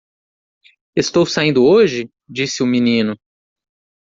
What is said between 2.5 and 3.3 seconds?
o menino.